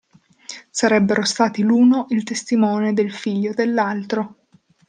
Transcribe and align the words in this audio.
Sarebbero 0.71 1.23
stati 1.23 1.61
l'uno 1.61 2.07
il 2.09 2.23
testimone 2.23 2.91
del 2.93 3.11
figlio 3.13 3.53
dell'altro. 3.53 4.47